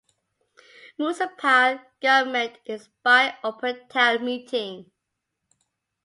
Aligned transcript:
Municipal 0.97 1.79
government 2.01 2.57
is 2.65 2.87
by 3.03 3.35
open 3.43 3.87
town 3.87 4.25
meeting. 4.25 4.89